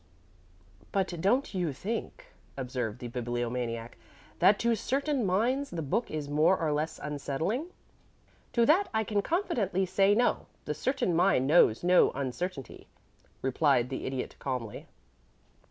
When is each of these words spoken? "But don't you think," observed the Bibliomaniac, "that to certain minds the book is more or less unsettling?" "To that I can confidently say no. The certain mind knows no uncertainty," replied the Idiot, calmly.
"But 0.91 1.09
don't 1.21 1.53
you 1.53 1.73
think," 1.73 2.33
observed 2.57 2.97
the 3.01 3.07
Bibliomaniac, 3.07 3.99
"that 4.39 4.57
to 4.57 4.73
certain 4.75 5.27
minds 5.27 5.69
the 5.69 5.83
book 5.83 6.09
is 6.09 6.27
more 6.27 6.57
or 6.59 6.71
less 6.73 6.97
unsettling?" 7.03 7.67
"To 8.53 8.65
that 8.65 8.89
I 8.95 9.03
can 9.03 9.21
confidently 9.21 9.85
say 9.85 10.15
no. 10.15 10.47
The 10.65 10.73
certain 10.73 11.15
mind 11.15 11.45
knows 11.45 11.83
no 11.83 12.09
uncertainty," 12.15 12.87
replied 13.43 13.89
the 13.89 14.07
Idiot, 14.07 14.37
calmly. 14.39 14.87